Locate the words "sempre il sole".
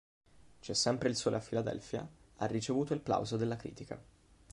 0.73-1.35